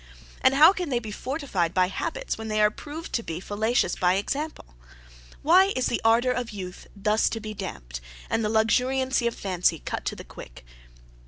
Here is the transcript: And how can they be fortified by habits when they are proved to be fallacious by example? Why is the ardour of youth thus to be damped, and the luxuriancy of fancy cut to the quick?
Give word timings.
And 0.41 0.55
how 0.55 0.73
can 0.73 0.89
they 0.89 0.97
be 0.97 1.11
fortified 1.11 1.75
by 1.75 1.87
habits 1.87 2.35
when 2.35 2.47
they 2.47 2.59
are 2.59 2.71
proved 2.71 3.13
to 3.13 3.21
be 3.21 3.39
fallacious 3.39 3.95
by 3.95 4.15
example? 4.15 4.65
Why 5.43 5.73
is 5.75 5.85
the 5.85 6.01
ardour 6.03 6.31
of 6.31 6.49
youth 6.49 6.87
thus 6.95 7.29
to 7.29 7.39
be 7.39 7.53
damped, 7.53 8.01
and 8.27 8.43
the 8.43 8.49
luxuriancy 8.49 9.27
of 9.27 9.35
fancy 9.35 9.77
cut 9.77 10.03
to 10.05 10.15
the 10.15 10.23
quick? 10.23 10.65